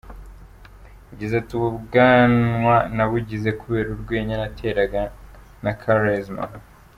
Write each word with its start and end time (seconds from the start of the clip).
Yagize 1.09 1.33
ati 1.37 1.51
“Ubu 1.57 1.69
bwanwa 1.85 2.75
nabugize 2.95 3.49
kubera 3.61 3.87
urwenya 3.95 4.35
nateraga 4.41 5.01
na 5.63 5.71
Quaresma. 5.79 6.41